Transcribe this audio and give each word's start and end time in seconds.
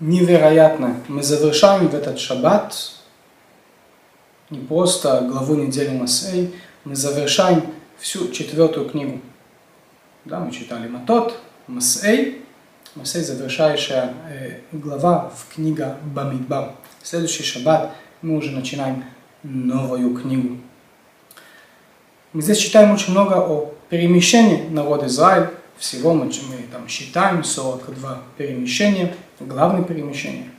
невероятное. 0.00 0.96
Мы 1.08 1.22
завершаем 1.22 1.88
в 1.88 1.94
этот 1.94 2.18
шаббат 2.18 2.74
не 4.50 4.58
просто 4.58 5.20
главу 5.22 5.54
недели 5.54 5.96
Масей, 5.96 6.54
мы 6.84 6.96
завершаем 6.96 7.62
всю 7.98 8.30
четвертую 8.32 8.88
книгу. 8.88 9.20
Да, 10.24 10.40
мы 10.40 10.50
читали 10.50 10.88
Матот, 10.88 11.38
Масей, 11.66 12.42
Масей 12.96 13.22
завершающая 13.22 14.12
э, 14.28 14.58
глава 14.72 15.30
в 15.36 15.54
книга 15.54 15.98
Бамидбар. 16.02 16.72
Следующий 17.02 17.44
шаббат 17.44 17.92
мы 18.22 18.36
уже 18.36 18.50
начинаем 18.50 19.04
новую 19.42 20.16
книгу. 20.16 20.58
Мы 22.32 22.42
здесь 22.42 22.58
читаем 22.58 22.92
очень 22.92 23.12
много 23.12 23.34
о 23.34 23.72
перемещении 23.88 24.68
народа 24.68 25.06
Израиль. 25.06 25.50
Всего 25.80 26.12
мы, 26.12 26.26
мы 26.26 26.68
там 26.70 26.86
считаем 26.88 27.42
42 27.42 28.22
перемещения, 28.36 29.16
главные 29.40 29.82
перемещения. 29.82 30.50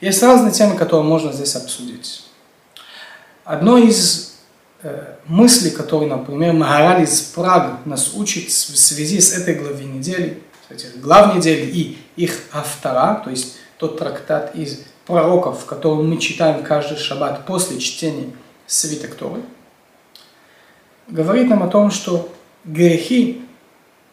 Есть 0.00 0.20
разные 0.24 0.52
темы, 0.52 0.76
которые 0.76 1.04
можно 1.04 1.32
здесь 1.32 1.54
обсудить. 1.54 2.24
Одно 3.44 3.78
из 3.78 4.40
э, 4.82 5.14
мыслей, 5.26 5.70
которые, 5.70 6.10
например, 6.10 6.52
Магараль 6.52 7.04
из 7.04 7.20
Прага 7.20 7.78
нас 7.84 8.12
учит 8.14 8.48
в 8.48 8.76
связи 8.76 9.20
с 9.20 9.32
этой 9.34 9.54
главой 9.54 9.84
недели, 9.84 10.42
с 10.68 10.72
этих 10.72 11.00
глав 11.00 11.36
недели 11.36 11.70
и 11.70 11.98
их 12.16 12.40
автора, 12.50 13.22
то 13.22 13.30
есть 13.30 13.54
тот 13.78 14.00
трактат 14.00 14.56
из 14.56 14.80
пророков, 15.06 15.64
который 15.64 16.02
мы 16.02 16.18
читаем 16.18 16.64
каждый 16.64 16.96
шаббат 16.96 17.46
после 17.46 17.78
чтения 17.78 18.32
свиток 18.66 19.14
Торы, 19.14 19.42
говорит 21.06 21.48
нам 21.48 21.62
о 21.62 21.68
том, 21.68 21.92
что 21.92 22.28
грехи, 22.64 23.42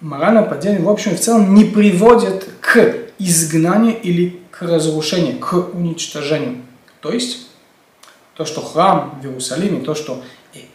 моральное 0.01 0.43
падение, 0.43 0.81
в 0.81 0.89
общем 0.89 1.11
и 1.11 1.15
в 1.15 1.19
целом 1.19 1.53
не 1.53 1.65
приводят 1.65 2.47
к 2.61 2.95
изгнанию 3.17 3.99
или 4.01 4.39
к 4.51 4.61
разрушению, 4.61 5.39
к 5.39 5.53
уничтожению. 5.73 6.57
То 7.01 7.11
есть, 7.11 7.47
то, 8.35 8.45
что 8.45 8.61
храм 8.61 9.19
в 9.21 9.25
Иерусалиме, 9.25 9.81
то, 9.81 9.95
что 9.95 10.23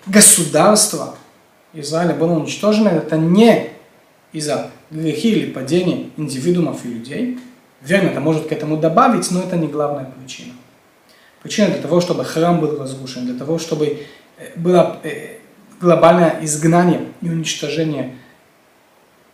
государство 0.07 1.17
Израиля 1.73 2.15
было 2.15 2.33
уничтожено, 2.33 2.89
это 2.89 3.17
не 3.17 3.71
из-за 4.33 4.71
грехи 4.91 5.31
или 5.31 5.51
падения 5.51 6.11
индивидуумов 6.17 6.85
и 6.85 6.89
людей. 6.89 7.39
Верно, 7.81 8.09
это 8.09 8.21
может 8.21 8.47
к 8.49 8.53
этому 8.53 8.77
добавить, 8.77 9.31
но 9.31 9.41
это 9.41 9.57
не 9.57 9.69
главная 9.69 10.07
причина. 10.07 10.53
Причина 11.43 11.69
для 11.69 11.83
того, 11.83 12.01
чтобы 12.01 12.25
храм 12.25 12.61
был 12.61 12.79
разрушен, 12.79 13.27
для 13.27 13.39
того, 13.39 13.59
чтобы 13.59 14.07
э, 14.39 14.51
было 14.57 14.99
э, 15.03 15.39
глобальное 15.81 16.39
изгнание 16.41 17.07
и 17.21 17.29
уничтожение 17.29 18.17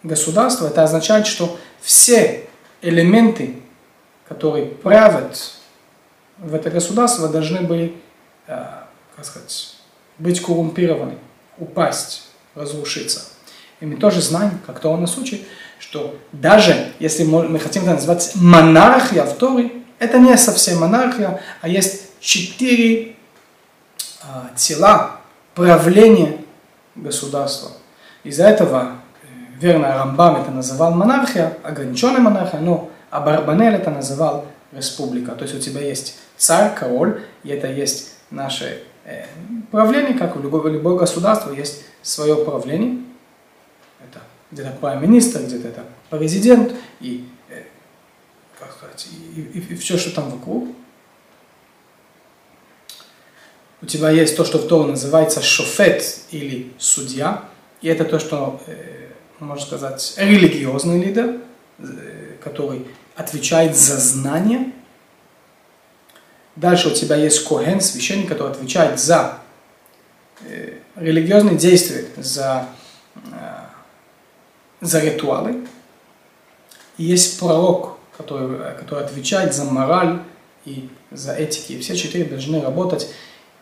государства, 0.02 0.66
это 0.66 0.82
означает, 0.82 1.26
что 1.26 1.58
все 1.80 2.48
элементы, 2.82 3.56
которые 4.28 4.66
правят 4.66 5.54
в 6.38 6.54
это 6.54 6.70
государство, 6.70 7.28
должны 7.28 7.60
были, 7.60 7.94
э, 8.46 8.64
как 9.16 9.24
сказать, 9.24 9.74
быть 10.18 10.40
коррумпированы, 10.40 11.18
упасть, 11.58 12.28
разрушиться. 12.54 13.24
И 13.80 13.86
мы 13.86 13.96
тоже 13.96 14.20
знаем, 14.20 14.60
как 14.66 14.80
то 14.80 14.90
он 14.90 15.00
нас 15.00 15.16
учит, 15.16 15.42
что 15.78 16.18
даже 16.32 16.92
если 16.98 17.24
мы 17.24 17.58
хотим 17.58 17.82
это 17.82 17.94
назвать 17.94 18.32
монархия 18.34 19.24
в 19.24 19.36
Торе, 19.36 19.72
это 19.98 20.18
не 20.18 20.36
совсем 20.36 20.80
монархия, 20.80 21.40
а 21.60 21.68
есть 21.68 22.20
четыре 22.20 23.16
а, 24.22 24.50
тела 24.56 25.20
правления 25.54 26.38
государства. 26.94 27.72
Из-за 28.24 28.48
этого, 28.48 28.92
э, 28.92 28.96
верно, 29.61 29.94
Рамбам 29.94 30.42
это 30.42 30.50
называл 30.50 30.92
монархия, 30.92 31.57
ограниченная 31.62 32.20
монархия, 32.20 32.61
но 32.61 32.90
Абарбанель 33.11 33.74
это 33.74 33.90
называл 33.90 34.46
республика. 34.73 35.33
То 35.33 35.45
есть 35.45 35.55
у 35.55 35.58
тебя 35.58 35.80
есть 35.80 36.18
царь, 36.36 36.74
король, 36.74 37.23
и 37.42 37.51
это 37.51 37.70
есть 37.70 38.14
наше 38.30 38.83
э, 39.05 39.24
правление, 39.70 40.17
как 40.17 40.36
у 40.36 40.40
любого, 40.40 40.68
любого 40.68 40.98
государства 40.98 41.52
есть 41.52 41.84
свое 42.02 42.36
правление. 42.45 43.02
Это 44.08 44.20
где-то 44.51 44.70
прайм-министр, 44.80 45.42
где-то 45.42 45.68
это 45.68 45.84
президент 46.08 46.73
и, 47.01 47.29
э, 47.51 47.63
как 48.58 48.73
сказать, 48.73 49.08
и, 49.36 49.40
и, 49.40 49.73
и 49.73 49.77
все, 49.77 49.98
что 49.98 50.14
там 50.14 50.30
вокруг. 50.30 50.68
У 53.83 53.86
тебя 53.86 54.11
есть 54.11 54.36
то, 54.36 54.45
что 54.45 54.58
в 54.58 54.68
Торе 54.68 54.90
называется 54.90 55.42
шофет 55.42 56.05
или 56.30 56.73
судья, 56.79 57.45
и 57.80 57.89
это 57.89 58.05
то, 58.05 58.18
что, 58.18 58.61
э, 58.67 59.08
можно 59.40 59.64
сказать, 59.64 60.14
религиозный 60.17 61.02
лидер, 61.02 61.40
э, 61.78 62.36
который 62.42 62.86
отвечает 63.17 63.77
за 63.77 63.98
знание. 63.98 64.73
Дальше 66.56 66.89
у 66.89 66.95
тебя 66.95 67.17
есть 67.17 67.45
коген, 67.45 67.80
священник, 67.80 68.28
который 68.28 68.52
отвечает 68.52 69.01
за 69.01 69.39
э, 70.45 70.78
религиозные 70.96 71.56
действия, 71.56 72.05
за, 72.17 72.67
за 74.80 75.01
ритуалы. 75.01 75.67
И 76.98 77.05
есть 77.05 77.39
пророк, 77.39 77.98
который, 78.17 78.74
который 78.77 79.05
отвечает 79.05 79.55
за 79.55 79.64
мораль 79.64 80.20
и 80.64 80.89
за 81.11 81.33
этики. 81.33 81.72
И 81.72 81.80
все 81.80 81.96
четыре 81.96 82.24
должны 82.24 82.61
работать 82.61 83.08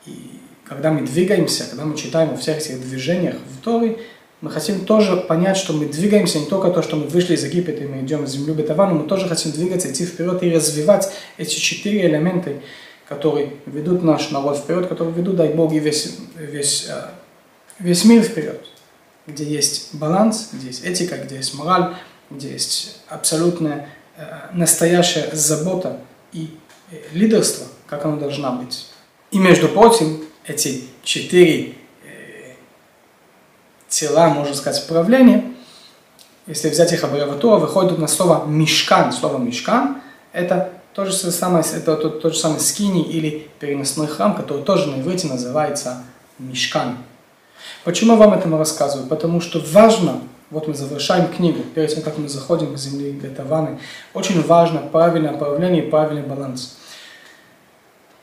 и 0.09 0.41
когда 0.65 0.91
мы 0.91 1.03
двигаемся, 1.03 1.65
когда 1.69 1.85
мы 1.85 1.97
читаем 1.97 2.31
о 2.31 2.37
всех 2.37 2.59
этих 2.59 2.81
движениях 2.81 3.37
в 3.37 3.63
Торе, 3.63 3.99
мы 4.41 4.51
хотим 4.51 4.85
тоже 4.85 5.17
понять, 5.17 5.57
что 5.57 5.73
мы 5.73 5.87
двигаемся 5.87 6.39
не 6.39 6.47
только 6.47 6.71
то, 6.71 6.83
что 6.83 6.97
мы 6.97 7.07
вышли 7.07 7.35
из 7.35 7.45
Египта 7.45 7.73
и 7.73 7.87
мы 7.87 8.03
идем 8.03 8.25
в 8.25 8.29
землю 8.29 8.55
Бетавану, 8.55 8.95
мы 8.95 9.09
тоже 9.09 9.29
хотим 9.29 9.51
двигаться, 9.51 9.91
идти 9.91 10.07
вперед 10.07 10.43
и 10.43 10.53
развивать 10.53 11.11
эти 11.39 11.59
четыре 11.59 12.07
элемента, 12.07 12.53
которые 13.09 13.55
ведут 13.67 14.03
наш 14.03 14.31
народ 14.31 14.59
вперед, 14.59 14.87
которые 14.87 15.15
ведут, 15.15 15.37
дай 15.37 15.49
Бог, 15.49 15.73
и 15.73 15.79
весь, 15.79 16.17
весь, 16.37 16.87
э, 16.89 17.09
весь 17.81 18.05
мир 18.05 18.23
вперед, 18.23 18.65
где 19.27 19.45
есть 19.45 19.95
баланс, 19.95 20.51
где 20.53 20.69
есть 20.69 20.85
этика, 20.85 21.17
где 21.17 21.37
есть 21.37 21.55
мораль, 21.55 21.95
где 22.31 22.51
есть 22.53 22.99
абсолютная 23.09 23.89
э, 24.17 24.25
настоящая 24.53 25.31
забота 25.33 25.99
и 26.33 26.57
э, 26.93 26.97
лидерство, 27.13 27.67
как 27.87 28.05
оно 28.05 28.19
должно 28.19 28.53
быть. 28.53 28.87
И 29.33 29.39
между 29.39 29.69
прочим, 29.69 30.23
эти 30.47 30.85
четыре 31.03 31.75
тела, 33.89 34.29
можно 34.29 34.55
сказать, 34.55 34.87
правления, 34.87 35.45
если 36.47 36.71
взять 36.71 36.93
их 36.93 37.05
аббревиатура, 37.05 37.57
выходит 37.57 37.99
на 37.99 38.09
слово 38.09 38.47
мешкан. 38.47 39.13
Слово 39.13 39.39
мешкан– 39.39 40.01
это 40.33 40.71
то 40.95 41.05
же 41.05 41.13
самое, 41.13 41.65
это 41.65 41.97
тот, 41.97 42.23
тот 42.23 42.35
же 42.35 42.39
самый 42.39 42.61
скини 42.61 43.03
или 43.03 43.49
переносной 43.61 44.07
храм, 44.07 44.35
который 44.35 44.63
тоже 44.63 44.91
на 44.91 45.01
иврите 45.01 45.29
называется 45.29 46.03
мешкан. 46.39 46.99
Почему 47.85 48.13
я 48.13 48.19
вам 48.19 48.35
это 48.35 48.49
рассказываю? 48.57 49.09
Потому 49.09 49.41
что 49.41 49.63
важно, 49.73 50.23
вот 50.51 50.69
мы 50.69 50.75
завершаем 50.75 51.29
книгу, 51.29 51.63
перед 51.75 51.95
тем, 51.95 52.03
как 52.03 52.19
мы 52.19 52.29
заходим 52.29 52.75
к 52.75 52.79
земле 52.79 53.13
Гетаваны, 53.13 53.79
очень 54.15 54.43
важно 54.43 54.81
правильное 54.81 55.33
управление 55.33 55.87
и 55.87 55.91
правильный 55.91 56.23
баланс– 56.23 56.77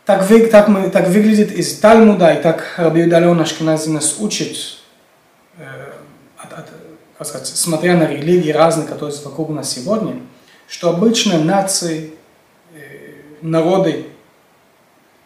так, 0.06 0.28
так, 0.52 0.68
мы, 0.68 0.90
так 0.92 1.08
выглядит 1.08 1.52
из 1.52 1.80
Талмуда, 1.80 2.32
и 2.34 2.42
так 2.42 2.76
Раби 2.78 3.02
Юдалон 3.02 3.42
Ашкенази 3.42 3.90
нас 3.90 4.18
учит, 4.20 4.56
от, 5.58 6.54
от, 6.54 6.70
как 7.18 7.28
сказать, 7.28 7.48
смотря 7.48 7.96
на 7.96 8.06
религии 8.06 8.52
разные, 8.52 8.88
которые 8.88 9.18
вокруг 9.24 9.50
нас 9.50 9.72
сегодня, 9.72 10.22
что 10.68 10.90
обычно 10.90 11.40
нации, 11.40 12.14
э, 12.74 13.14
народы 13.42 14.08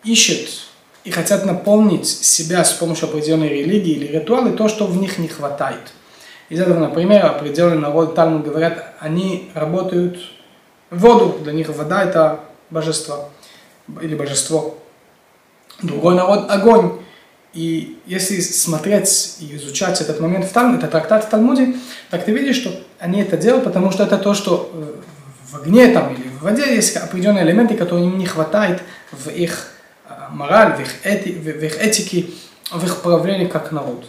ищут 0.03 0.67
и 1.03 1.12
хотят 1.12 1.45
наполнить 1.45 2.07
себя 2.07 2.64
с 2.64 2.73
помощью 2.73 3.08
определенной 3.08 3.49
религии 3.49 3.93
или 3.93 4.08
ритуала 4.08 4.52
то, 4.52 4.67
что 4.67 4.85
в 4.85 4.97
них 4.97 5.17
не 5.17 5.28
хватает. 5.28 5.93
Из 6.49 6.59
этого, 6.59 6.79
например, 6.79 7.26
определенный 7.26 7.78
народ 7.78 8.16
Талмуд 8.16 8.43
говорят, 8.43 8.93
они 8.99 9.52
работают 9.53 10.20
воду, 10.90 11.40
для 11.43 11.53
них 11.53 11.70
вода 11.70 12.03
это 12.03 12.40
божество 12.70 13.29
или 14.02 14.16
божество. 14.16 14.78
Другой 15.81 16.16
народ– 16.16 16.46
огонь. 16.49 16.99
И 17.53 17.99
если 18.05 18.40
смотреть 18.41 19.37
и 19.40 19.55
изучать 19.55 20.01
этот 20.01 20.19
момент 20.19 20.46
в 20.46 20.51
Талмуде, 20.51 20.78
этот 20.78 20.91
трактат 20.91 21.25
в 21.25 21.29
Талмуде, 21.29 21.75
так 22.11 22.23
ты 22.23 22.31
видишь, 22.31 22.57
что 22.57 22.72
они 22.99 23.22
это 23.22 23.37
делают, 23.37 23.63
потому 23.63 23.91
что 23.91 24.03
это 24.03 24.17
то, 24.17 24.35
что 24.35 24.69
э, 24.72 25.01
в 25.49 25.55
огне 25.55 25.87
там 25.87 26.13
или 26.13 26.28
в 26.28 26.43
воде 26.43 26.75
есть 26.75 26.96
определенные 26.96 27.43
элементы, 27.43 27.75
которые 27.75 28.05
им 28.05 28.19
не 28.19 28.28
хватает 28.28 28.81
в 29.11 29.29
их 29.29 29.72
э, 30.07 30.11
мораль, 30.29 30.75
в 30.75 30.81
их, 30.81 30.90
эти, 31.03 31.29
в 31.29 31.47
их 31.47 31.81
этике, 31.81 32.28
в 32.72 32.84
их 32.85 33.01
правлении 33.01 33.47
как 33.47 33.72
народ. 33.72 34.05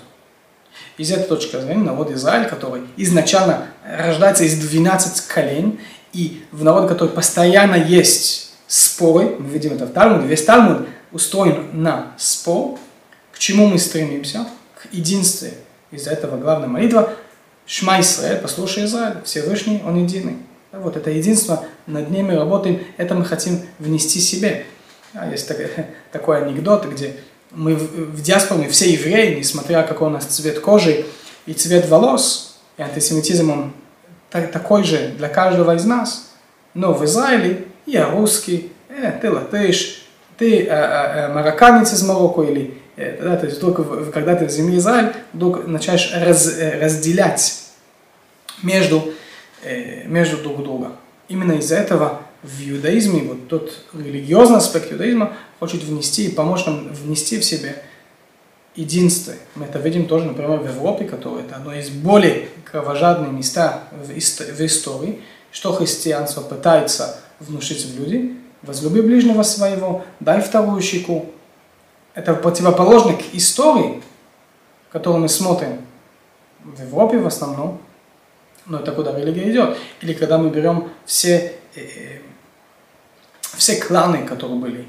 Из 0.99 1.11
этой 1.11 1.27
точки 1.27 1.59
зрения 1.59 1.85
народ 1.85 2.11
Израиль, 2.11 2.47
который 2.47 2.83
изначально 2.99 3.69
рождается 3.87 4.45
из 4.45 4.59
12 4.59 5.27
колен, 5.29 5.79
и 6.13 6.45
в 6.53 6.63
народ, 6.63 6.89
который 6.89 7.09
постоянно 7.09 7.77
есть 7.77 8.53
споры, 8.67 9.37
мы 9.39 9.49
видим 9.49 9.73
это 9.73 9.87
в 9.87 9.93
Талмуде, 9.93 10.29
весь 10.29 10.45
Талмуд 10.45 10.89
устроен 11.11 11.69
на 11.73 12.13
спор, 12.19 12.79
чему 13.41 13.67
мы 13.67 13.79
стремимся, 13.79 14.47
к 14.81 14.93
единству. 14.93 15.49
Из-за 15.91 16.11
этого 16.11 16.37
главная 16.37 16.69
молитва 16.69 17.15
Шма 17.67 18.01
Исраэль, 18.01 18.39
послушай 18.39 18.85
Израиль, 18.85 19.17
Всевышний, 19.25 19.83
Он 19.85 20.05
единый. 20.05 20.37
Вот 20.73 20.97
это 20.97 21.11
единство, 21.11 21.65
над 21.87 22.11
ним 22.11 22.27
мы 22.27 22.37
работаем, 22.37 22.81
это 22.97 23.15
мы 23.15 23.25
хотим 23.25 23.63
внести 23.79 24.21
себе. 24.21 24.67
А 25.15 25.29
есть 25.29 25.49
так, 25.49 25.59
такой 26.13 26.43
анекдот, 26.43 26.87
где 26.87 27.17
мы 27.51 27.75
в, 27.75 28.17
в 28.17 28.23
диаспоре, 28.23 28.69
все 28.69 28.93
евреи, 28.93 29.39
несмотря 29.39 29.83
какой 29.83 30.09
у 30.09 30.11
нас 30.11 30.27
цвет 30.27 30.61
кожи 30.61 31.07
и 31.47 31.55
цвет 31.55 31.89
волос, 31.89 32.59
и 32.77 32.83
антисемитизм 32.83 33.51
он 33.51 33.73
так, 34.29 34.53
такой 34.53 34.85
же 34.85 35.15
для 35.17 35.29
каждого 35.29 35.75
из 35.75 35.85
нас, 35.85 36.31
но 36.75 36.93
в 36.93 37.05
Израиле 37.05 37.67
я 37.87 38.11
русский, 38.11 38.71
э, 38.89 39.19
ты 39.21 39.31
латыш, 39.31 40.00
ты 40.41 40.63
э, 40.63 40.69
э, 40.69 40.73
э 40.73 41.29
марокканец 41.29 41.93
из 41.93 42.03
Марокко 42.03 42.43
или 42.43 42.75
да, 42.97 43.37
то 43.37 43.47
есть 43.47 43.59
вдруг, 43.59 44.13
когда 44.13 44.37
ты 44.37 44.45
в 44.45 44.51
земле 44.51 44.77
Израиль, 44.77 45.15
вдруг 45.33 45.67
начинаешь 45.67 46.13
раз, 46.15 46.59
разделять 46.59 47.63
между, 48.63 49.15
между 50.05 50.37
друг 50.37 50.63
другом. 50.63 50.97
Именно 51.29 51.53
из-за 51.53 51.77
этого 51.77 52.21
в 52.43 52.61
иудаизме, 52.61 53.23
вот 53.23 53.49
тот 53.49 53.73
религиозный 53.95 54.59
аспект 54.59 54.93
иудаизма 54.93 55.33
хочет 55.61 55.83
внести 55.83 56.27
и 56.27 56.31
помочь 56.31 56.67
нам 56.67 56.93
внести 56.93 57.39
в 57.39 57.45
себе 57.45 57.83
единство. 58.77 59.33
Мы 59.55 59.65
это 59.65 59.79
видим 59.79 60.07
тоже, 60.07 60.27
например, 60.27 60.59
в 60.59 60.69
Европе, 60.69 61.07
которая 61.07 61.45
это 61.45 61.57
одно 61.57 61.73
из 61.73 61.89
более 61.89 62.49
кровожадных 62.71 63.33
места 63.33 63.85
в 63.93 64.13
истории, 64.67 65.23
что 65.53 65.73
христианство 65.73 66.43
пытается 66.43 67.19
внушить 67.39 67.87
в 67.87 67.99
люди. 67.99 68.40
Возлюби 68.63 69.01
ближнего 69.01 69.43
своего, 69.43 70.05
дай 70.21 70.41
вторую 70.41 70.83
щеку. 70.83 71.31
Это 72.15 72.35
противоположно 72.35 73.15
к 73.15 73.23
истории, 73.33 74.03
которую 74.91 75.23
мы 75.23 75.29
смотрим 75.29 75.79
в 76.65 76.81
Европе 76.81 77.19
в 77.19 77.27
основном, 77.27 77.81
но 78.67 78.79
это 78.81 78.93
куда 78.93 79.19
религия 79.19 79.51
идет. 79.51 79.79
Или 80.01 80.13
когда 80.13 80.39
мы 80.39 80.51
берем 80.51 80.91
все, 81.07 81.55
э, 81.75 81.81
э 81.81 82.21
все 83.57 83.77
кланы, 83.77 84.27
которые 84.27 84.59
были, 84.59 84.81
э, 84.81 84.85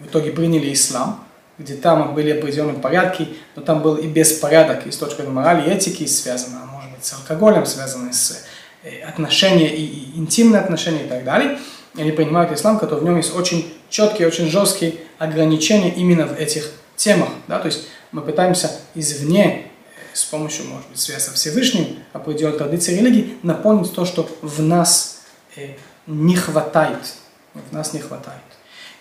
в 0.00 0.06
итоге 0.06 0.30
приняли 0.32 0.72
ислам, 0.72 1.24
где 1.58 1.74
там 1.74 2.14
были 2.14 2.30
определенные 2.30 2.78
порядки, 2.78 3.28
но 3.56 3.62
там 3.62 3.82
был 3.82 3.96
и 3.96 4.06
беспорядок, 4.06 4.86
и 4.86 4.90
с 4.90 4.96
точки 4.96 5.16
зрения 5.16 5.32
морали 5.32 5.68
и 5.68 5.72
этики 5.72 6.06
связано, 6.06 6.60
а 6.62 6.66
может 6.66 6.90
быть 6.92 7.04
с 7.04 7.12
алкоголем 7.12 7.66
связано, 7.66 8.12
с 8.12 8.44
э, 8.82 9.02
отношения 9.02 9.74
и, 9.74 9.84
и 9.84 10.18
интимные 10.18 10.60
отношения 10.60 11.04
и 11.04 11.08
так 11.08 11.24
далее. 11.24 11.58
Они 11.96 12.12
принимают 12.12 12.52
ислам, 12.52 12.78
который 12.78 13.00
в 13.00 13.04
нем 13.04 13.16
есть 13.16 13.34
очень 13.34 13.72
четкие, 13.88 14.28
очень 14.28 14.48
жесткие 14.48 14.96
ограничения 15.18 15.92
именно 15.92 16.26
в 16.26 16.38
этих 16.38 16.70
темах. 16.96 17.30
Да? 17.48 17.58
То 17.58 17.66
есть 17.66 17.88
мы 18.12 18.22
пытаемся 18.22 18.70
извне, 18.94 19.66
э, 19.66 20.14
с 20.14 20.24
помощью, 20.24 20.66
может 20.66 20.88
быть, 20.88 21.00
связи 21.00 21.20
со 21.20 21.32
Всевышним, 21.32 21.98
определенной 22.12 22.58
традиции 22.58 22.96
религии, 22.96 23.38
наполнить 23.42 23.92
то, 23.92 24.04
что 24.04 24.28
в 24.42 24.62
нас 24.62 25.22
э, 25.56 25.74
не 26.06 26.36
хватает. 26.36 27.14
В 27.54 27.72
нас 27.72 27.92
не 27.92 27.98
хватает. 28.00 28.42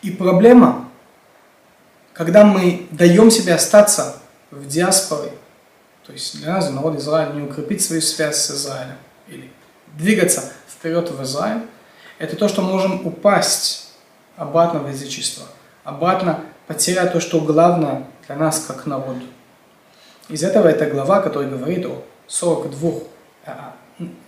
И 0.02 0.10
проблема 0.10 0.90
когда 2.20 2.44
мы 2.44 2.86
даем 2.92 3.32
себе 3.32 3.54
остаться 3.54 4.18
в 4.52 4.68
диаспоре, 4.68 5.32
то 6.06 6.12
есть 6.12 6.38
для 6.42 6.56
нас, 6.56 6.70
народ 6.70 6.98
Израиля, 6.98 7.32
не 7.32 7.44
укрепить 7.44 7.82
свою 7.82 8.02
связь 8.02 8.36
с 8.36 8.52
Израилем 8.52 8.98
или 9.30 9.50
двигаться 9.98 10.52
вперед 10.68 11.10
в 11.12 11.24
Израиль, 11.24 11.62
это 12.20 12.36
то, 12.36 12.48
что 12.48 12.62
мы 12.62 12.74
можем 12.74 13.06
упасть 13.08 13.94
обратно 14.38 14.80
в 14.80 14.90
язычество, 14.90 15.46
обратно 15.84 16.42
потерять 16.68 17.14
то, 17.14 17.20
что 17.20 17.42
главное 17.42 18.06
для 18.28 18.36
нас 18.36 18.66
как 18.68 18.86
народ. 18.86 19.18
Из 20.28 20.44
этого 20.44 20.68
эта 20.68 20.86
глава, 20.86 21.22
которая 21.22 21.50
говорит 21.50 21.86
о 21.88 22.04
42 22.28 22.92
а, 23.46 23.74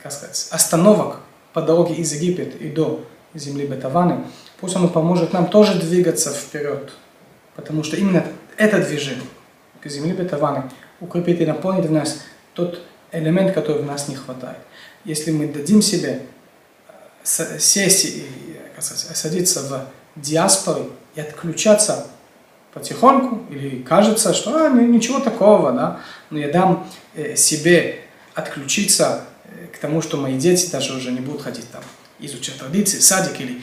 как 0.02 0.12
сказать, 0.12 0.48
остановок 0.52 1.18
по 1.54 1.62
дороге 1.62 1.96
из 1.96 2.12
Египет 2.14 2.60
и 2.60 2.70
до 2.70 3.04
земли 3.34 3.68
Бетаваны, 3.68 4.24
пусть 4.60 4.76
он 4.76 4.90
поможет 4.90 5.34
нам 5.34 5.48
тоже 5.48 5.80
двигаться 5.80 6.32
вперед, 6.32 6.92
Потому 7.56 7.84
что 7.84 7.98
именно 7.98 8.26
это 8.58 8.84
движение 8.84 9.28
к 9.82 9.88
земле 9.90 10.14
Бетаваны 10.14 10.64
укрепит 11.00 11.42
и 11.42 11.46
наполнит 11.46 11.86
в 11.86 11.92
нас 11.92 12.22
тот 12.54 12.82
элемент, 13.12 13.54
который 13.54 13.82
в 13.82 13.86
нас 13.86 14.08
не 14.08 14.16
хватает. 14.16 14.58
Если 15.04 15.32
мы 15.32 15.48
дадим 15.48 15.82
себе 15.82 16.10
э, 16.10 16.20
сесть 17.23 18.06
и 18.06 18.25
сказать, 18.79 19.18
садиться 19.18 19.62
в 19.62 20.19
диаспоре 20.19 20.85
и 21.15 21.21
отключаться 21.21 22.07
потихоньку, 22.73 23.45
или 23.50 23.81
кажется, 23.81 24.33
что 24.33 24.65
а, 24.65 24.69
ничего 24.69 25.19
такого, 25.19 25.71
да, 25.73 26.00
но 26.29 26.39
я 26.39 26.50
дам 26.50 26.88
э, 27.15 27.35
себе 27.35 28.00
отключиться 28.33 29.25
э, 29.45 29.68
к 29.73 29.77
тому, 29.77 30.01
что 30.01 30.18
мои 30.18 30.38
дети 30.38 30.71
даже 30.71 30.95
уже 30.95 31.12
не 31.12 31.19
будут 31.19 31.41
ходить 31.41 31.69
там, 31.69 31.83
изучать 32.19 32.57
традиции, 32.57 33.00
садик 33.00 33.39
или 33.41 33.62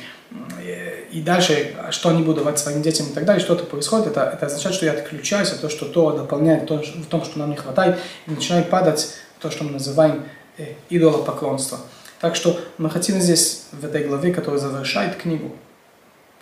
и 1.10 1.22
дальше, 1.22 1.75
что 1.90 2.10
они 2.10 2.22
будут 2.22 2.38
давать 2.38 2.58
своим 2.58 2.82
детям 2.82 3.06
и 3.06 3.12
так 3.12 3.25
далее, 3.25 3.43
что-то 3.43 3.64
происходит, 3.64 4.08
это, 4.08 4.31
это 4.32 4.46
означает, 4.46 4.75
что 4.75 4.84
я 4.84 4.93
отключаюсь 4.93 5.50
от 5.50 5.60
того, 5.60 5.70
что 5.70 5.87
то 5.87 6.12
дополняет 6.12 6.66
то, 6.66 6.82
в 6.82 7.06
том, 7.06 7.25
что 7.25 7.38
нам 7.38 7.50
не 7.50 7.56
хватает, 7.56 7.99
и 8.26 8.31
начинает 8.31 8.69
падать 8.69 9.14
то, 9.40 9.50
что 9.50 9.64
мы 9.64 9.70
называем 9.70 10.25
э, 10.58 10.75
идолопоклонство. 10.90 11.78
Так 12.20 12.35
что 12.35 12.61
мы 12.79 12.91
хотим 12.91 13.20
здесь, 13.20 13.67
в 13.73 13.85
этой 13.85 14.05
главе, 14.06 14.32
которая 14.32 14.61
завершает 14.61 15.17
книгу, 15.17 15.55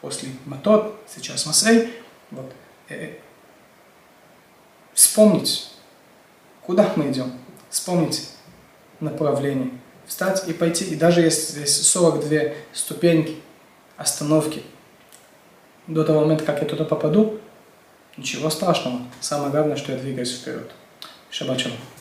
после 0.01 0.31
Матот, 0.45 0.95
сейчас 1.07 1.47
Масей, 1.47 1.93
вот, 2.31 2.51
э, 2.89 3.15
вспомнить, 4.95 5.71
куда 6.63 6.93
мы 6.97 7.11
идем, 7.11 7.33
вспомнить 7.71 8.29
направление, 9.01 9.71
встать 10.07 10.49
и 10.49 10.53
пойти. 10.53 10.85
И 10.87 10.97
даже 10.97 11.21
если 11.21 11.53
здесь 11.53 11.87
42 11.89 12.55
ступеньки, 12.73 13.37
остановки. 13.97 14.63
До 15.87 16.05
того 16.05 16.21
момента, 16.21 16.45
как 16.45 16.63
я 16.63 16.69
туда 16.69 16.85
попаду, 16.85 17.41
ничего 18.17 18.51
страшного. 18.51 19.03
Самое 19.21 19.51
главное, 19.51 19.77
что 19.77 19.93
я 19.93 19.99
двигаюсь 19.99 20.33
вперед. 20.33 20.71
Шаббат 21.31 21.61
шалом. 21.61 21.79